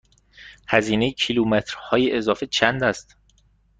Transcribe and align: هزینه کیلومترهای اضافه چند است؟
هزینه 0.67 1.11
کیلومترهای 1.11 2.15
اضافه 2.17 2.47
چند 2.47 2.83
است؟ 2.83 3.17